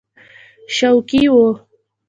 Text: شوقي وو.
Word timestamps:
شوقي 0.75 1.23
وو. 1.33 1.47